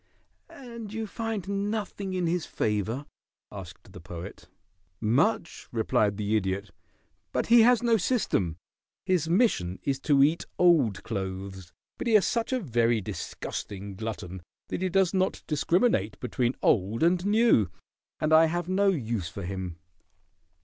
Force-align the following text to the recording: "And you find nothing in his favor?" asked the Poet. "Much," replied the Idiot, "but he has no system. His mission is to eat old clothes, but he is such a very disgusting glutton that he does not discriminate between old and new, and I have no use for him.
"And 0.49 0.91
you 0.91 1.05
find 1.05 1.47
nothing 1.69 2.15
in 2.15 2.25
his 2.25 2.47
favor?" 2.47 3.05
asked 3.51 3.93
the 3.93 3.99
Poet. 4.01 4.47
"Much," 4.99 5.67
replied 5.71 6.17
the 6.17 6.35
Idiot, 6.35 6.71
"but 7.31 7.45
he 7.49 7.61
has 7.61 7.83
no 7.83 7.97
system. 7.97 8.57
His 9.05 9.29
mission 9.29 9.77
is 9.83 9.99
to 9.99 10.23
eat 10.23 10.43
old 10.57 11.03
clothes, 11.03 11.71
but 11.99 12.07
he 12.07 12.15
is 12.15 12.25
such 12.25 12.51
a 12.51 12.59
very 12.59 12.99
disgusting 12.99 13.95
glutton 13.95 14.41
that 14.69 14.81
he 14.81 14.89
does 14.89 15.13
not 15.13 15.43
discriminate 15.45 16.19
between 16.19 16.55
old 16.63 17.03
and 17.03 17.23
new, 17.23 17.69
and 18.19 18.33
I 18.33 18.45
have 18.45 18.67
no 18.67 18.87
use 18.87 19.29
for 19.29 19.43
him. 19.43 19.77